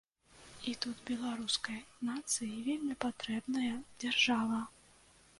[0.69, 1.77] І тут беларускай
[2.09, 3.69] нацыі вельмі патрэбная
[4.05, 4.63] дзяржава.